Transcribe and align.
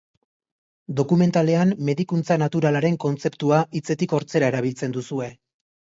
Dokumentalean, 0.99 1.75
medikuntza 1.89 2.37
naturalaren 2.43 2.97
kontzeptua 3.05 3.61
hitzetik 3.81 4.17
hortzera 4.19 4.51
erabiltzen 4.55 4.97
duzue. 4.97 5.29